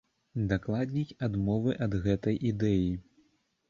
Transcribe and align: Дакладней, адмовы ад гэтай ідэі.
Дакладней, 0.53 1.13
адмовы 1.29 1.77
ад 1.89 2.01
гэтай 2.09 2.45
ідэі. 2.53 2.93